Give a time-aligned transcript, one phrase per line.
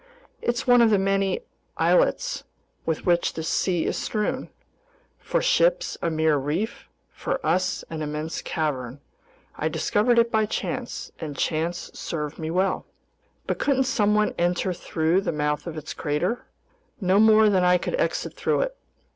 [0.41, 1.41] "It's one of the many
[1.77, 2.43] islets
[2.87, 4.49] with which this sea is strewn.
[5.19, 8.99] For ships a mere reef, for us an immense cavern.
[9.57, 12.87] I discovered it by chance, and chance served me well."
[13.45, 16.45] "But couldn't someone enter through the mouth of its crater?"
[16.99, 18.75] "No more than I could exit through it.